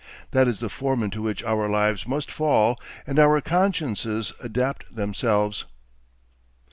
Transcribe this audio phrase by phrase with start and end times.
[0.31, 5.65] That is the form into which our lives must fall and our consciences adapt themselves.